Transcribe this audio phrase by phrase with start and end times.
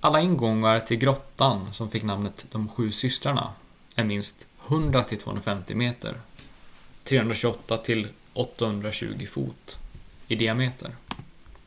[0.00, 3.54] alla ingångar till grottan som fick namnet ”de sju systrarna”
[3.94, 6.20] är minst 100 till 250 meter
[7.04, 9.78] 328 till 820 fot
[10.28, 10.96] i diameter